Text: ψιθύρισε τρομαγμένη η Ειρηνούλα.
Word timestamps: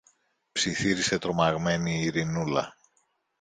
ψιθύρισε 0.51 1.17
τρομαγμένη 1.19 1.93
η 1.95 2.01
Ειρηνούλα. 2.01 2.77